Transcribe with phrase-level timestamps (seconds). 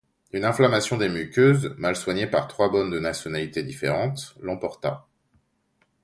[0.31, 5.05] Une inflammation des muqueuses, mal soignée par trois bonnes de nationalités différentes, l'emporta.